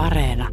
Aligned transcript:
Areena. 0.00 0.48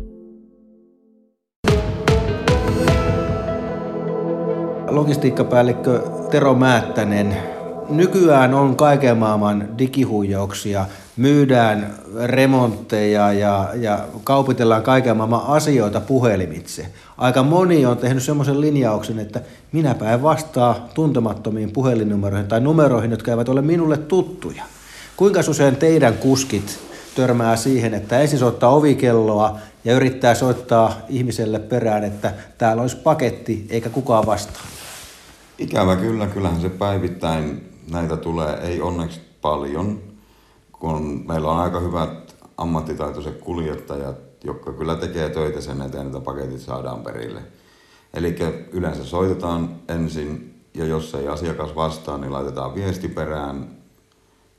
Logistiikkapäällikkö 4.87 6.01
Tero 6.31 6.53
Määttänen, 6.55 7.37
nykyään 7.89 8.53
on 8.53 8.75
kaiken 8.75 9.17
maailman 9.17 9.77
digihuijauksia, 9.77 10.85
myydään 11.17 11.95
remontteja 12.25 13.33
ja, 13.33 13.69
ja 13.75 13.99
kaupitellaan 14.23 14.83
kaiken 14.83 15.17
maailman 15.17 15.47
asioita 15.47 16.01
puhelimitse. 16.01 16.85
Aika 17.17 17.43
moni 17.43 17.85
on 17.85 17.97
tehnyt 17.97 18.23
semmoisen 18.23 18.61
linjauksen, 18.61 19.19
että 19.19 19.41
minäpä 19.71 20.13
en 20.13 20.23
vastaa 20.23 20.87
tuntemattomiin 20.93 21.71
puhelinnumeroihin 21.71 22.47
tai 22.47 22.61
numeroihin, 22.61 23.11
jotka 23.11 23.31
eivät 23.31 23.49
ole 23.49 23.61
minulle 23.61 23.97
tuttuja. 23.97 24.63
Kuinka 25.17 25.39
usein 25.49 25.75
teidän 25.75 26.13
kuskit 26.13 26.86
törmää 27.17 27.55
siihen, 27.55 27.93
että 27.93 28.19
ensin 28.19 28.39
soittaa 28.39 28.69
ovikelloa 28.69 29.57
ja 29.85 29.95
yrittää 29.95 30.35
soittaa 30.35 30.97
ihmiselle 31.09 31.59
perään, 31.59 32.03
että 32.03 32.33
täällä 32.57 32.81
olisi 32.81 32.97
paketti 32.97 33.67
eikä 33.69 33.89
kukaan 33.89 34.25
vastaa? 34.25 34.63
Ikävä 35.57 35.95
kyllä, 35.95 36.27
kyllähän 36.27 36.61
se 36.61 36.69
päivittäin 36.69 37.73
näitä 37.91 38.17
tulee, 38.17 38.57
ei 38.61 38.81
onneksi 38.81 39.21
paljon, 39.41 39.99
kun 40.71 41.23
meillä 41.27 41.51
on 41.51 41.59
aika 41.59 41.79
hyvät 41.79 42.35
ammattitaitoiset 42.57 43.37
kuljettajat, 43.41 44.15
jotka 44.43 44.73
kyllä 44.73 44.95
tekee 44.95 45.29
töitä 45.29 45.61
sen 45.61 45.81
eteen, 45.81 46.05
että 46.07 46.19
paketit 46.19 46.61
saadaan 46.61 47.03
perille. 47.03 47.41
Eli 48.13 48.35
yleensä 48.71 49.05
soitetaan 49.05 49.75
ensin 49.87 50.55
ja 50.73 50.85
jos 50.85 51.15
ei 51.15 51.27
asiakas 51.27 51.75
vastaa, 51.75 52.17
niin 52.17 52.33
laitetaan 52.33 52.75
viesti 52.75 53.07
perään 53.07 53.67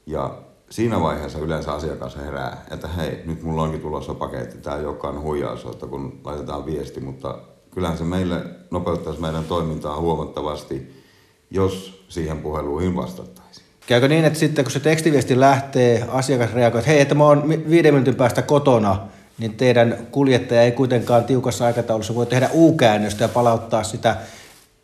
ja 0.07 0.35
siinä 0.71 1.01
vaiheessa 1.01 1.39
yleensä 1.39 1.73
asiakas 1.73 2.17
herää, 2.17 2.65
että 2.71 2.89
hei, 2.89 3.23
nyt 3.25 3.43
mulla 3.43 3.63
onkin 3.63 3.81
tulossa 3.81 4.15
paketti, 4.15 4.59
tämä 4.59 4.77
ei 4.77 4.87
olekaan 4.87 5.21
huijaus, 5.21 5.65
että 5.65 5.87
kun 5.87 6.21
laitetaan 6.25 6.67
viesti, 6.67 7.01
mutta 7.01 7.39
kyllähän 7.71 7.99
se 7.99 8.05
meille 8.05 8.45
nopeuttaisi 8.71 9.21
meidän 9.21 9.45
toimintaa 9.45 10.01
huomattavasti, 10.01 11.05
jos 11.51 12.05
siihen 12.09 12.39
puheluihin 12.39 12.97
vastattaisiin. 12.97 13.67
Käykö 13.87 14.09
niin, 14.09 14.25
että 14.25 14.39
sitten 14.39 14.65
kun 14.65 14.73
se 14.73 14.81
tekstiviesti 14.81 15.41
lähtee, 15.41 16.09
asiakas 16.09 16.53
reagoi, 16.53 16.79
että 16.79 16.91
hei, 16.91 17.01
että 17.01 17.15
mä 17.15 17.25
oon 17.25 17.49
viiden 17.49 17.95
minuutin 17.95 18.15
päästä 18.15 18.43
kotona, 18.43 19.01
niin 19.39 19.55
teidän 19.55 20.07
kuljettaja 20.11 20.63
ei 20.63 20.73
kuitenkaan 20.73 21.25
tiukassa 21.25 21.67
aikataulussa 21.67 22.15
voi 22.15 22.27
tehdä 22.27 22.51
U-käännöstä 22.53 23.25
ja 23.25 23.29
palauttaa 23.29 23.83
sitä 23.83 24.17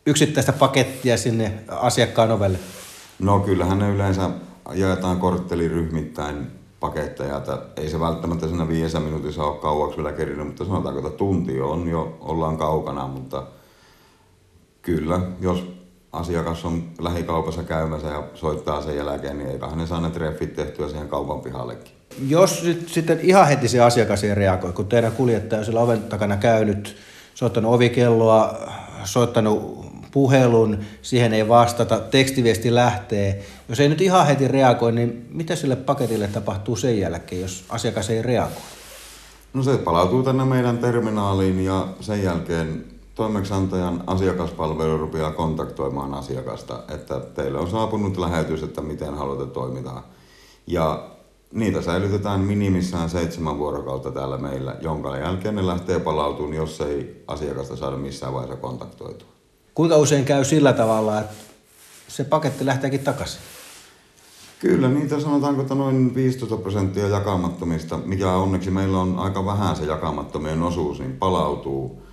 yksittäistä 0.05 0.53
pakettia 0.53 1.17
sinne 1.17 1.51
asiakkaan 1.67 2.31
ovelle? 2.31 2.57
No 3.19 3.39
kyllähän 3.39 3.79
ne 3.79 3.89
yleensä 3.89 4.29
jaetaan 4.73 5.19
kortteliryhmittäin 5.19 6.47
paketteja, 6.79 7.37
että 7.37 7.57
ei 7.75 7.89
se 7.89 7.99
välttämättä 7.99 8.47
siinä 8.47 8.67
viidessä 8.67 8.99
minuutissa 8.99 9.43
ole 9.43 9.57
kauaksi 9.57 9.97
vielä 9.97 10.11
kerinyt, 10.11 10.47
mutta 10.47 10.65
sanotaanko, 10.65 11.07
että 11.07 11.17
tunti 11.17 11.61
on 11.61 11.87
jo, 11.87 12.17
ollaan 12.21 12.57
kaukana, 12.57 13.07
mutta 13.07 13.43
kyllä, 14.81 15.21
jos 15.39 15.75
asiakas 16.11 16.65
on 16.65 16.83
lähikaupassa 16.99 17.63
käymässä 17.63 18.07
ja 18.07 18.23
soittaa 18.33 18.81
sen 18.81 18.97
jälkeen, 18.97 19.37
niin 19.37 19.49
eiköhän 19.49 19.77
ne 19.77 19.87
saa 19.87 20.01
ne 20.01 20.09
treffit 20.09 20.55
tehtyä 20.55 20.89
siihen 20.89 21.07
kaupan 21.07 21.41
pihallekin. 21.41 21.91
Jos 22.27 22.63
nyt 22.63 22.89
sitten 22.89 23.19
ihan 23.19 23.47
heti 23.47 23.67
se 23.67 23.79
asiakas 23.79 24.23
ei 24.23 24.35
reagoi, 24.35 24.73
kun 24.73 24.87
teidän 24.87 25.11
kuljettaja 25.11 25.59
on 25.59 25.65
siellä 25.65 25.81
oven 25.81 26.03
takana 26.03 26.37
käynyt, 26.37 26.95
soittanut 27.35 27.73
ovikelloa, 27.73 28.57
soittanut 29.03 29.84
puhelun, 30.15 30.77
siihen 31.01 31.33
ei 31.33 31.47
vastata, 31.47 31.99
tekstiviesti 31.99 32.75
lähtee. 32.75 33.45
Jos 33.69 33.79
ei 33.79 33.89
nyt 33.89 34.01
ihan 34.01 34.27
heti 34.27 34.47
reagoi, 34.47 34.91
niin 34.91 35.27
mitä 35.29 35.55
sille 35.55 35.75
paketille 35.75 36.27
tapahtuu 36.27 36.75
sen 36.75 36.99
jälkeen, 36.99 37.41
jos 37.41 37.65
asiakas 37.69 38.09
ei 38.09 38.21
reagoi? 38.21 38.61
No 39.53 39.63
se 39.63 39.77
palautuu 39.77 40.23
tänne 40.23 40.45
meidän 40.45 40.77
terminaaliin 40.77 41.65
ja 41.65 41.87
sen 41.99 42.23
jälkeen 42.23 42.85
toimeksiantajan 43.15 44.03
asiakaspalvelu 44.07 44.97
rupeaa 44.97 45.31
kontaktoimaan 45.31 46.13
asiakasta, 46.13 46.83
että 46.93 47.19
teille 47.19 47.59
on 47.59 47.69
saapunut 47.69 48.17
lähetys, 48.17 48.63
että 48.63 48.81
miten 48.81 49.13
haluatte 49.13 49.53
toimita. 49.53 50.01
Ja 50.67 51.09
niitä 51.53 51.81
säilytetään 51.81 52.39
minimissään 52.39 53.09
seitsemän 53.09 53.57
vuorokautta 53.57 54.11
täällä 54.11 54.37
meillä, 54.37 54.75
jonka 54.81 55.17
jälkeen 55.17 55.55
ne 55.55 55.67
lähtee 55.67 55.99
palautumaan, 55.99 56.55
jos 56.55 56.81
ei 56.81 57.23
asiakasta 57.27 57.75
saada 57.75 57.97
missään 57.97 58.33
vaiheessa 58.33 58.61
kontaktoitua. 58.61 59.34
Kuinka 59.75 59.97
usein 59.97 60.25
käy 60.25 60.45
sillä 60.45 60.73
tavalla, 60.73 61.19
että 61.19 61.35
se 62.07 62.23
paketti 62.23 62.65
lähteekin 62.65 62.99
takaisin? 62.99 63.41
Kyllä, 64.59 64.87
niitä 64.87 65.19
sanotaanko, 65.19 65.61
että 65.61 65.75
noin 65.75 66.15
15 66.15 66.57
prosenttia 66.57 67.07
jakamattomista, 67.07 67.97
mikä 67.97 68.31
onneksi 68.31 68.71
meillä 68.71 68.99
on 68.99 69.19
aika 69.19 69.45
vähän 69.45 69.75
se 69.75 69.85
jakamattomien 69.85 70.63
osuus, 70.63 70.99
niin 70.99 71.17
palautuu 71.17 72.05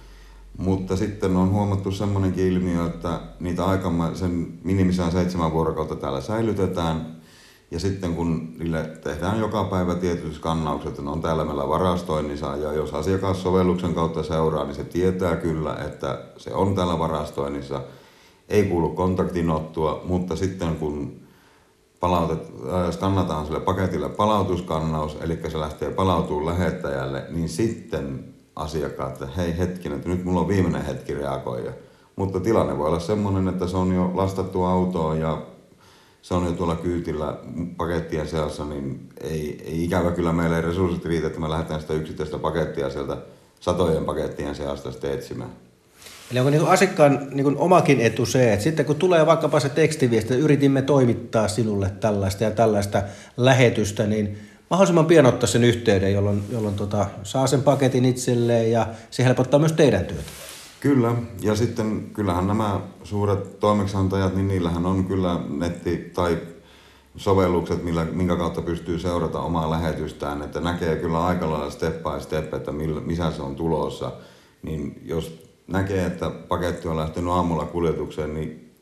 mutta 0.59 0.97
sitten 0.97 1.37
on 1.37 1.51
huomattu 1.51 1.91
semmoinenkin 1.91 2.47
ilmiö, 2.47 2.87
että 2.87 3.21
niitä 3.41 3.65
aikama, 3.65 4.15
sen 4.15 4.59
minimissään 4.65 5.13
seitsemän 5.13 5.53
vuorokautta 5.53 5.97
täällä 5.97 6.21
säilytetään. 6.21 7.22
Ja 7.73 7.81
sitten 7.81 8.15
kun 8.15 8.55
niille 8.59 8.91
tehdään 9.05 9.41
joka 9.41 9.65
päivä 9.65 9.95
tietyt 9.95 10.35
skannaukset, 10.35 10.99
ne 10.99 11.11
on 11.11 11.23
täällä 11.23 11.45
meillä 11.45 11.69
varastoinnissa, 11.69 12.57
ja 12.57 12.73
jos 12.73 12.95
asiakas 12.95 13.43
sovelluksen 13.43 13.95
kautta 13.95 14.23
seuraa, 14.23 14.65
niin 14.65 14.75
se 14.75 14.85
tietää 14.85 15.37
kyllä, 15.37 15.77
että 15.87 16.19
se 16.37 16.55
on 16.55 16.75
täällä 16.75 16.99
varastoinnissa. 16.99 17.83
Ei 18.49 18.65
kuulu 18.65 18.89
kontaktinottua, 18.89 20.03
mutta 20.05 20.37
sitten 20.37 20.77
kun 20.77 21.13
palautet, 22.01 22.43
äh, 22.43 22.91
skannataan 22.91 23.47
sille 23.47 23.61
paketille 23.61 24.09
palautuskannaus, 24.09 25.17
eli 25.21 25.39
se 25.49 25.61
lähtee 25.61 25.91
palautumaan 25.91 26.47
lähettäjälle, 26.47 27.27
niin 27.31 27.49
sitten 27.49 28.25
asiakkaat, 28.57 29.13
että 29.13 29.29
hei 29.37 29.59
hetkinen, 29.59 29.99
että 29.99 30.09
nyt 30.09 30.25
mulla 30.25 30.41
on 30.41 30.49
viimeinen 30.49 30.85
hetki 30.85 31.15
reagoida. 31.15 31.73
Mutta 32.17 32.41
tilanne 32.41 32.79
voi 32.79 32.87
olla 32.89 33.01
sellainen, 33.01 33.49
että 33.49 33.67
se 33.67 33.77
on 33.77 33.95
jo 33.95 34.11
lastattu 34.15 34.65
autoon 34.65 35.21
ja 35.21 35.43
se 36.23 36.35
on 36.35 36.45
jo 36.45 36.53
tuolla 36.53 36.77
kyytillä 36.77 37.37
pakettien 37.77 38.29
seassa, 38.29 38.65
niin 38.65 39.09
ei, 39.21 39.63
ei 39.67 39.85
ikävä 39.85 40.11
kyllä 40.11 40.33
meillä 40.33 40.57
ei 40.57 40.63
resurssit 40.63 41.05
riitä, 41.05 41.27
että 41.27 41.41
me 41.41 41.51
lähdetään 41.51 41.81
sitä 41.81 41.95
yksittäistä 41.95 42.39
pakettia 42.39 42.91
sieltä 42.91 43.17
satojen 43.61 44.05
pakettien 44.05 44.55
seasta 44.55 44.93
sitten 44.93 45.13
etsimään. 45.13 45.51
Eli 46.31 46.39
onko 46.39 46.51
niin 46.51 46.67
asiakkaan 46.67 47.29
niin 47.31 47.57
omakin 47.57 48.01
etu 48.01 48.27
se, 48.27 48.53
että 48.53 48.65
sitten 48.65 48.87
kun 48.87 48.97
tulee 48.97 49.27
vaikkapa 49.27 49.61
se 49.61 49.69
tekstiviesti, 49.69 50.35
että 50.35 50.45
yritimme 50.45 50.83
toimittaa 50.83 51.49
sinulle 51.49 51.91
tällaista 52.01 52.45
ja 52.45 52.51
tällaista 52.51 53.03
lähetystä, 53.37 54.07
niin 54.07 54.39
mahdollisimman 54.71 55.07
pian 55.07 55.27
ottaa 55.27 55.47
sen 55.47 55.65
yhteyden, 55.65 56.13
jolloin, 56.13 56.45
jolloin 56.53 56.75
tota, 56.75 57.07
saa 57.23 57.47
sen 57.47 57.63
paketin 57.63 58.05
itselleen 58.05 58.71
ja 58.71 58.87
se 59.11 59.25
helpottaa 59.25 59.61
myös 59.61 59.73
teidän 59.73 60.05
työtä. 60.05 60.23
Kyllä, 60.83 61.15
ja 61.41 61.55
sitten 61.55 62.11
kyllähän 62.15 62.47
nämä 62.47 62.81
suuret 63.05 63.61
toimeksiantajat, 63.61 64.35
niin 64.35 64.49
niillähän 64.49 64.87
on 64.87 65.05
kyllä 65.05 65.41
netti- 65.49 66.11
tai 66.15 66.39
sovellukset, 67.17 67.85
millä, 67.85 68.05
minkä 68.05 68.37
kautta 68.37 68.63
pystyy 68.63 68.99
seurata 68.99 69.41
omaa 69.41 69.71
lähetystään, 69.71 70.43
että 70.43 70.61
näkee 70.61 70.97
kyllä 70.97 71.27
aika 71.27 71.51
lailla 71.51 71.71
step 71.71 72.03
by 72.03 72.21
step, 72.21 72.55
että 72.55 72.73
millä, 72.73 73.01
missä 73.01 73.31
se 73.31 73.43
on 73.43 73.57
tulossa. 73.57 74.13
Niin 74.63 75.03
jos 75.05 75.49
näkee, 75.67 76.07
että 76.07 76.31
paketti 76.31 76.89
on 76.89 76.97
lähtenyt 76.97 77.31
aamulla 77.33 77.65
kuljetukseen, 77.65 78.35
niin 78.35 78.73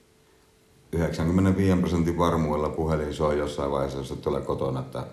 95 0.92 1.76
prosentin 1.76 2.18
varmuudella 2.18 2.68
puhelin 2.68 3.14
soi 3.14 3.38
jossain 3.38 3.70
vaiheessa, 3.70 3.98
jos 3.98 4.10
et 4.10 4.26
ole 4.26 4.40
kotona, 4.40 4.80
että 4.80 5.06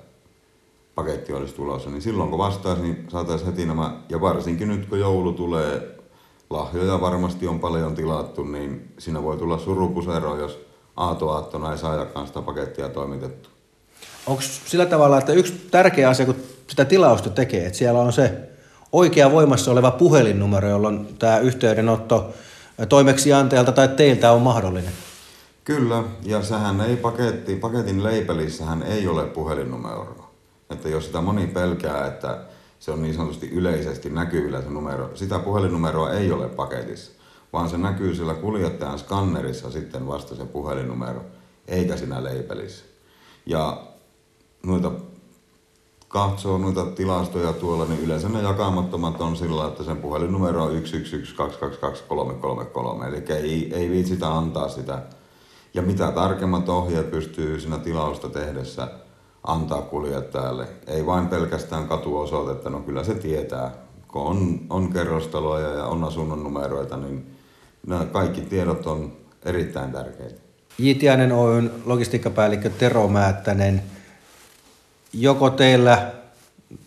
paketti 0.96 1.34
olisi 1.34 1.56
tulossa, 1.56 1.90
niin 1.90 2.02
silloin 2.02 2.30
kun 2.30 2.40
vastaisi, 2.40 2.82
niin 2.82 3.06
saataisiin 3.08 3.52
heti 3.52 3.66
nämä, 3.66 4.02
ja 4.10 4.22
varsinkin 4.22 4.68
nyt 4.68 4.86
kun 4.86 5.00
joulu 5.00 5.34
tulee, 5.34 5.97
lahjoja 6.50 7.02
varmasti 7.02 7.48
on 7.48 7.60
paljon 7.60 7.96
tilattu, 7.96 8.44
niin 8.44 8.94
siinä 9.00 9.24
voi 9.24 9.38
tulla 9.38 9.58
surupusero, 9.58 10.40
jos 10.40 10.66
aatoaattona 10.98 11.72
ei 11.72 11.78
saajakaan 11.78 12.28
sitä 12.28 12.42
pakettia 12.42 12.90
toimitettu. 12.90 13.50
Onko 14.28 14.42
sillä 14.42 14.86
tavalla, 14.86 15.18
että 15.18 15.34
yksi 15.34 15.68
tärkeä 15.72 16.10
asia, 16.10 16.26
kun 16.26 16.36
sitä 16.68 16.86
tilausta 16.86 17.30
tekee, 17.30 17.66
että 17.66 17.78
siellä 17.78 18.00
on 18.00 18.14
se 18.14 18.50
oikea 18.92 19.32
voimassa 19.32 19.72
oleva 19.72 19.92
puhelinnumero, 19.92 20.70
jolloin 20.70 21.16
tämä 21.20 21.40
yhteydenotto 21.40 22.34
toimeksiantajalta 22.90 23.72
tai 23.72 23.88
teiltä 23.88 24.32
on 24.32 24.42
mahdollinen? 24.42 24.94
Kyllä, 25.64 26.04
ja 26.24 26.44
sehän 26.44 26.82
ei 26.82 26.96
paketti, 26.96 27.56
paketin 27.56 28.04
leipelissähän 28.04 28.84
ei 28.84 29.08
ole 29.08 29.26
puhelinnumeroa. 29.26 30.32
Että 30.70 30.90
jos 30.90 31.06
sitä 31.06 31.22
moni 31.22 31.48
pelkää, 31.48 32.08
että 32.08 32.38
se 32.80 32.92
on 32.92 33.02
niin 33.02 33.16
sanotusti 33.16 33.50
yleisesti 33.50 34.10
näkyvillä 34.10 34.62
se 34.62 34.70
numero, 34.70 35.10
sitä 35.16 35.40
puhelinnumeroa 35.40 36.12
ei 36.12 36.32
ole 36.32 36.50
paketissa, 36.50 37.12
vaan 37.54 37.70
se 37.70 37.78
näkyy 37.78 38.16
sillä 38.16 38.34
kuljettajan 38.34 39.00
skannerissa 39.00 39.72
sitten 39.72 40.08
vasta 40.08 40.36
se 40.36 40.46
puhelinnumero, 40.46 41.22
eikä 41.68 41.98
siinä 41.98 42.24
leipelissä. 42.24 42.86
Ja 43.46 43.82
noita 44.64 44.92
katsoo 46.08 46.58
noita 46.58 46.86
tilastoja 46.86 47.54
tuolla, 47.54 47.86
niin 47.86 48.04
yleensä 48.04 48.30
ne 48.30 48.42
jakamattomat 48.42 49.22
on 49.22 49.36
sillä, 49.36 49.68
että 49.68 49.84
sen 49.84 49.98
puhelinnumero 49.98 50.64
on 50.64 50.72
111222333, 50.72 50.76
eli 53.08 53.24
ei, 53.30 53.74
ei 53.76 53.90
viitsitä 53.90 54.34
antaa 54.34 54.70
sitä. 54.70 55.02
Ja 55.74 55.82
mitä 55.82 56.12
tarkemmat 56.12 56.70
ohjeet 56.70 57.12
pystyy 57.12 57.60
siinä 57.60 57.78
tilausta 57.78 58.30
tehdessä 58.30 58.88
antaa 59.48 59.82
kuljettajalle. 59.82 60.68
Ei 60.88 61.06
vain 61.06 61.28
pelkästään 61.28 61.88
katuosoitetta, 61.88 62.70
no 62.70 62.80
kyllä 62.80 63.04
se 63.04 63.16
tietää 63.16 63.88
kun 64.08 64.22
on, 64.22 64.60
on 64.70 64.94
kerrostaloja 64.94 65.70
ja 65.70 65.86
on 65.86 66.04
asunnon 66.04 66.44
numeroita, 66.44 66.98
niin 66.98 67.36
nämä 67.88 68.06
kaikki 68.06 68.42
tiedot 68.42 68.88
on 68.88 69.12
erittäin 69.46 69.92
tärkeitä. 69.92 70.42
Jitiainen 70.78 71.32
Oyn 71.32 71.72
logistiikkapäällikkö 71.86 72.70
Tero 72.70 73.08
Määttänen, 73.08 73.84
joko 75.14 75.50
teillä 75.50 76.12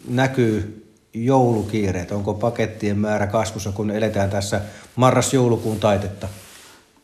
näkyy 0.09 0.87
joulukiireet? 1.15 2.12
Onko 2.12 2.35
pakettien 2.35 2.99
määrä 2.99 3.27
kasvussa, 3.27 3.73
kun 3.73 3.91
eletään 3.91 4.31
tässä 4.31 4.61
marras-joulukuun 4.97 5.81
taitetta? 5.81 6.29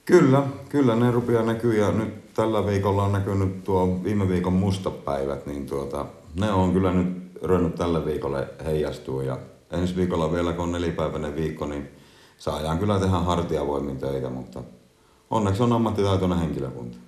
Kyllä, 0.07 0.43
kyllä 0.69 0.97
ne 0.97 1.11
rupeaa 1.11 1.43
näkyy 1.43 1.81
ja 1.81 1.93
nyt 1.93 2.35
tällä 2.35 2.67
viikolla 2.67 3.05
on 3.05 3.13
näkynyt 3.13 3.65
tuo 3.65 4.01
viime 4.05 4.29
viikon 4.29 4.53
mustapäivät, 4.53 5.47
niin 5.47 5.67
tuota, 5.67 6.07
ne 6.41 6.53
on 6.53 6.73
kyllä 6.73 6.93
nyt 6.93 7.39
ruvennut 7.43 7.75
tällä 7.75 8.05
viikolla 8.05 8.39
heijastua 8.65 9.23
ja 9.23 9.39
ensi 9.71 9.97
viikolla 9.97 10.33
vielä 10.33 10.53
kun 10.53 10.63
on 10.63 10.73
nelipäiväinen 10.73 11.37
viikko, 11.37 11.67
niin 11.67 11.89
saadaan 12.39 12.79
kyllä 12.79 13.01
tehdä 13.01 13.17
hartiavoimin 13.17 13.99
töitä, 13.99 14.29
mutta 14.31 14.63
onneksi 15.31 15.63
on 15.63 15.73
ammattitaitoinen 15.73 16.39
henkilökunta. 16.39 16.99